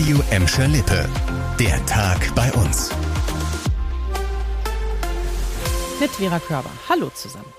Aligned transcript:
Radio 0.00 0.22
Emscher 0.30 0.66
Lippe. 0.66 1.06
Der 1.58 1.84
Tag 1.84 2.34
bei 2.34 2.50
uns. 2.54 2.90
Mit 6.00 6.10
Vera 6.12 6.38
Körber. 6.38 6.70
Hallo 6.88 7.10
zusammen. 7.10 7.52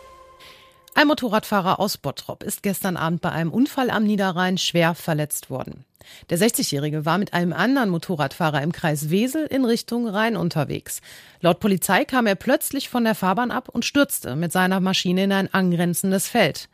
Ein 0.95 1.05
Motorradfahrer 1.05 1.79
aus 1.79 1.99
Bottrop 1.99 2.41
ist 2.41 2.63
gestern 2.63 2.97
Abend 2.97 3.21
bei 3.21 3.31
einem 3.31 3.51
Unfall 3.51 3.91
am 3.91 4.05
Niederrhein 4.05 4.57
schwer 4.57 4.95
verletzt 4.95 5.51
worden. 5.51 5.85
Der 6.31 6.39
60-Jährige 6.39 7.05
war 7.05 7.19
mit 7.19 7.33
einem 7.33 7.53
anderen 7.53 7.91
Motorradfahrer 7.91 8.63
im 8.63 8.71
Kreis 8.71 9.11
Wesel 9.11 9.45
in 9.45 9.63
Richtung 9.63 10.07
Rhein 10.07 10.35
unterwegs. 10.35 11.01
Laut 11.41 11.59
Polizei 11.59 12.05
kam 12.05 12.25
er 12.25 12.33
plötzlich 12.33 12.89
von 12.89 13.03
der 13.03 13.13
Fahrbahn 13.13 13.51
ab 13.51 13.69
und 13.69 13.85
stürzte 13.85 14.35
mit 14.35 14.51
seiner 14.51 14.79
Maschine 14.79 15.25
in 15.25 15.31
ein 15.31 15.53
angrenzendes 15.53 16.27
Feld. 16.27 16.69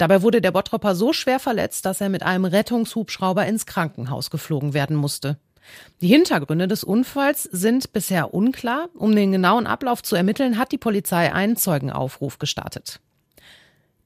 Dabei 0.00 0.22
wurde 0.22 0.40
der 0.40 0.50
Bottropper 0.50 0.94
so 0.94 1.12
schwer 1.12 1.38
verletzt, 1.38 1.84
dass 1.84 2.00
er 2.00 2.08
mit 2.08 2.22
einem 2.22 2.46
Rettungshubschrauber 2.46 3.44
ins 3.44 3.66
Krankenhaus 3.66 4.30
geflogen 4.30 4.72
werden 4.72 4.96
musste. 4.96 5.36
Die 6.00 6.06
Hintergründe 6.08 6.66
des 6.66 6.84
Unfalls 6.84 7.42
sind 7.42 7.92
bisher 7.92 8.32
unklar. 8.32 8.88
Um 8.94 9.14
den 9.14 9.30
genauen 9.30 9.66
Ablauf 9.66 10.02
zu 10.02 10.16
ermitteln, 10.16 10.56
hat 10.56 10.72
die 10.72 10.78
Polizei 10.78 11.34
einen 11.34 11.56
Zeugenaufruf 11.56 12.38
gestartet. 12.38 13.00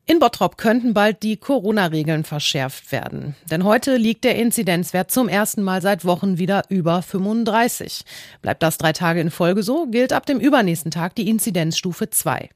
In 0.04 0.18
Bottrop 0.18 0.58
könnten 0.58 0.94
bald 0.94 1.22
die 1.22 1.36
Corona-Regeln 1.36 2.24
verschärft 2.24 2.90
werden. 2.90 3.36
Denn 3.52 3.62
heute 3.62 3.96
liegt 3.96 4.24
der 4.24 4.34
Inzidenzwert 4.34 5.12
zum 5.12 5.28
ersten 5.28 5.62
Mal 5.62 5.80
seit 5.80 6.04
Wochen 6.04 6.38
wieder 6.38 6.64
über 6.70 7.02
35. 7.02 8.04
Bleibt 8.42 8.64
das 8.64 8.78
drei 8.78 8.92
Tage 8.92 9.20
in 9.20 9.30
Folge 9.30 9.62
so, 9.62 9.86
gilt 9.86 10.12
ab 10.12 10.26
dem 10.26 10.40
übernächsten 10.40 10.90
Tag 10.90 11.14
die 11.14 11.28
Inzidenzstufe 11.28 12.10
2. 12.10 12.50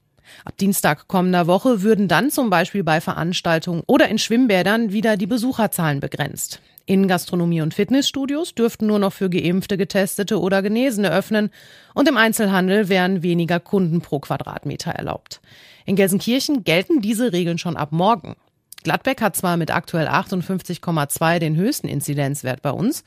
Ab 0.45 0.57
Dienstag 0.57 1.07
kommender 1.07 1.47
Woche 1.47 1.81
würden 1.81 2.07
dann 2.07 2.31
zum 2.31 2.49
Beispiel 2.49 2.83
bei 2.83 3.01
Veranstaltungen 3.01 3.83
oder 3.87 4.09
in 4.09 4.17
Schwimmbädern 4.17 4.91
wieder 4.91 5.17
die 5.17 5.27
Besucherzahlen 5.27 5.99
begrenzt. 5.99 6.61
In 6.85 7.07
Gastronomie 7.07 7.61
und 7.61 7.75
Fitnessstudios 7.75 8.55
dürften 8.55 8.87
nur 8.87 8.97
noch 8.97 9.13
für 9.13 9.29
Geimpfte, 9.29 9.77
Getestete 9.77 10.39
oder 10.39 10.63
Genesene 10.63 11.11
öffnen 11.11 11.51
und 11.93 12.07
im 12.07 12.17
Einzelhandel 12.17 12.89
wären 12.89 13.21
weniger 13.21 13.59
Kunden 13.59 14.01
pro 14.01 14.19
Quadratmeter 14.19 14.91
erlaubt. 14.91 15.39
In 15.85 15.95
Gelsenkirchen 15.95 16.63
gelten 16.63 17.01
diese 17.01 17.31
Regeln 17.31 17.59
schon 17.59 17.77
ab 17.77 17.91
morgen. 17.91 18.35
Gladbeck 18.83 19.21
hat 19.21 19.35
zwar 19.35 19.55
mit 19.55 19.69
aktuell 19.69 20.07
58,2 20.07 21.37
den 21.37 21.55
höchsten 21.55 21.87
Inzidenzwert 21.87 22.61
bei 22.61 22.71
uns, 22.71 23.03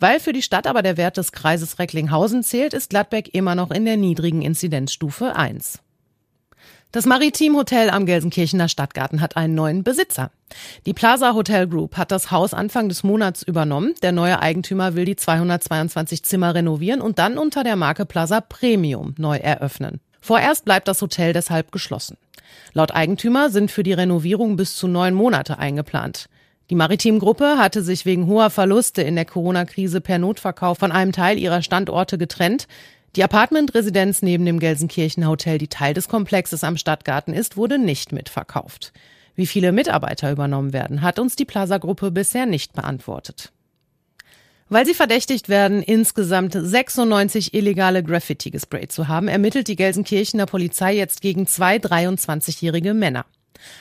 weil 0.00 0.18
für 0.18 0.32
die 0.32 0.42
Stadt 0.42 0.66
aber 0.66 0.82
der 0.82 0.96
Wert 0.96 1.16
des 1.16 1.30
Kreises 1.30 1.78
Recklinghausen 1.78 2.42
zählt, 2.42 2.74
ist 2.74 2.90
Gladbeck 2.90 3.32
immer 3.34 3.54
noch 3.54 3.70
in 3.70 3.84
der 3.84 3.96
niedrigen 3.96 4.42
Inzidenzstufe 4.42 5.36
1. 5.36 5.80
Das 6.92 7.06
Maritim 7.06 7.54
Hotel 7.54 7.88
am 7.88 8.04
Gelsenkirchener 8.04 8.68
Stadtgarten 8.68 9.20
hat 9.20 9.36
einen 9.36 9.54
neuen 9.54 9.84
Besitzer. 9.84 10.32
Die 10.86 10.92
Plaza 10.92 11.34
Hotel 11.34 11.68
Group 11.68 11.96
hat 11.96 12.10
das 12.10 12.32
Haus 12.32 12.52
Anfang 12.52 12.88
des 12.88 13.04
Monats 13.04 13.44
übernommen. 13.44 13.94
Der 14.02 14.10
neue 14.10 14.40
Eigentümer 14.40 14.96
will 14.96 15.04
die 15.04 15.14
222 15.14 16.24
Zimmer 16.24 16.52
renovieren 16.52 17.00
und 17.00 17.20
dann 17.20 17.38
unter 17.38 17.62
der 17.62 17.76
Marke 17.76 18.06
Plaza 18.06 18.40
Premium 18.40 19.14
neu 19.18 19.36
eröffnen. 19.36 20.00
Vorerst 20.20 20.64
bleibt 20.64 20.88
das 20.88 21.00
Hotel 21.00 21.32
deshalb 21.32 21.70
geschlossen. 21.70 22.16
Laut 22.72 22.92
Eigentümer 22.92 23.50
sind 23.50 23.70
für 23.70 23.84
die 23.84 23.92
Renovierung 23.92 24.56
bis 24.56 24.74
zu 24.74 24.88
neun 24.88 25.14
Monate 25.14 25.60
eingeplant. 25.60 26.28
Die 26.70 26.74
Maritim-Gruppe 26.74 27.56
hatte 27.58 27.82
sich 27.82 28.04
wegen 28.04 28.26
hoher 28.26 28.50
Verluste 28.50 29.02
in 29.02 29.14
der 29.14 29.24
Corona-Krise 29.24 30.00
per 30.00 30.18
Notverkauf 30.18 30.78
von 30.78 30.90
einem 30.90 31.12
Teil 31.12 31.38
ihrer 31.38 31.62
Standorte 31.62 32.18
getrennt. 32.18 32.66
Die 33.16 33.24
Apartment-Residenz 33.24 34.22
neben 34.22 34.46
dem 34.46 34.60
Gelsenkirchen 34.60 35.26
Hotel, 35.26 35.58
die 35.58 35.66
Teil 35.66 35.94
des 35.94 36.08
Komplexes 36.08 36.62
am 36.62 36.76
Stadtgarten 36.76 37.34
ist, 37.34 37.56
wurde 37.56 37.78
nicht 37.78 38.12
mitverkauft. 38.12 38.92
Wie 39.34 39.46
viele 39.46 39.72
Mitarbeiter 39.72 40.30
übernommen 40.30 40.72
werden, 40.72 41.02
hat 41.02 41.18
uns 41.18 41.34
die 41.34 41.44
Plaza-Gruppe 41.44 42.12
bisher 42.12 42.46
nicht 42.46 42.72
beantwortet. 42.72 43.52
Weil 44.68 44.86
sie 44.86 44.94
verdächtigt 44.94 45.48
werden, 45.48 45.82
insgesamt 45.82 46.52
96 46.52 47.52
illegale 47.52 48.04
Graffiti 48.04 48.52
gesprayt 48.52 48.92
zu 48.92 49.08
haben, 49.08 49.26
ermittelt 49.26 49.66
die 49.66 49.74
Gelsenkirchener 49.74 50.46
Polizei 50.46 50.94
jetzt 50.94 51.20
gegen 51.20 51.48
zwei 51.48 51.78
23-jährige 51.78 52.94
Männer. 52.94 53.26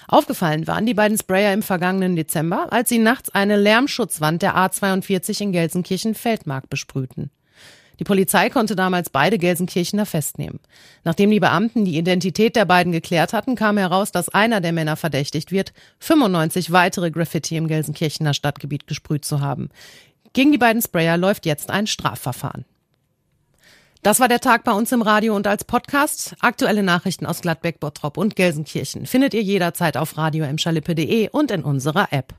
Aufgefallen 0.08 0.66
waren 0.66 0.88
die 0.88 0.96
beiden 0.96 1.20
Sprayer 1.20 1.54
im 1.54 1.62
vergangenen 1.62 2.16
Dezember, 2.16 2.74
als 2.74 2.90
sie 2.90 2.98
nachts 2.98 3.30
eine 3.30 3.58
Lärmschutzwand 3.58 4.42
der 4.42 4.56
A42 4.56 5.42
in 5.42 5.52
Gelsenkirchen-Feldmark 5.52 6.68
besprühten. 6.68 7.30
Die 8.00 8.06
Polizei 8.06 8.50
konnte 8.50 8.76
damals 8.76 9.10
beide 9.10 9.38
Gelsenkirchener 9.38 10.06
festnehmen. 10.06 10.60
Nachdem 11.04 11.30
die 11.32 11.42
Beamten 11.42 11.84
die 11.84 11.98
Identität 11.98 12.56
der 12.56 12.66
beiden 12.66 12.94
geklärt 12.94 13.34
hatten, 13.34 13.56
kam 13.56 13.78
heraus, 13.78 14.12
dass 14.12 14.30
einer 14.30 14.62
der 14.62 14.72
Männer 14.72 14.96
verdächtigt 14.96 15.52
wird, 15.52 15.74
95 16.00 16.72
weitere 16.72 17.12
Graffiti 17.12 17.58
im 17.58 17.68
Gelsenkirchener 17.68 18.34
Stadtgebiet 18.34 18.88
gesprüht 18.88 19.26
zu 19.26 19.42
haben. 19.42 19.70
Gegen 20.32 20.52
die 20.52 20.58
beiden 20.58 20.82
Sprayer 20.82 21.18
läuft 21.18 21.46
jetzt 21.46 21.70
ein 21.70 21.88
Strafverfahren. 21.88 22.66
Das 24.02 24.22
war 24.22 24.30
der 24.30 24.40
Tag 24.40 24.64
bei 24.64 24.72
uns 24.72 24.94
im 24.94 25.02
Radio 25.02 25.36
und 25.36 25.46
als 25.46 25.66
Podcast. 25.66 26.34
Aktuelle 26.40 26.84
Nachrichten 26.84 27.26
aus 27.26 27.42
Gladbeck, 27.42 27.82
Bottrop 27.82 28.16
und 28.18 28.38
Gelsenkirchen 28.38 29.06
findet 29.06 29.34
ihr 29.34 29.44
jederzeit 29.44 29.98
auf 29.98 30.18
radio 30.18 30.46
und 30.46 31.52
in 31.52 31.64
unserer 31.64 32.14
App. 32.14 32.34